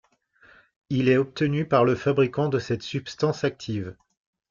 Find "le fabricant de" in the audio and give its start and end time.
1.85-2.57